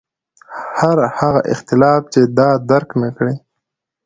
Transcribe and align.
هر 0.79 0.97
هغه 1.19 1.41
اختلاف 1.53 2.01
چې 2.13 2.21
دا 2.37 2.49
درک 2.69 2.89
نکړي. 3.03 3.35